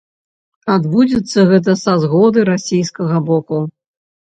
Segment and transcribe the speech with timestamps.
[0.75, 3.63] Адбудзецца гэта са згоды расійскага боку.